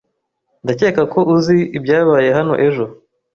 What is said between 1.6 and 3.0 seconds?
ibyabaye hano ejo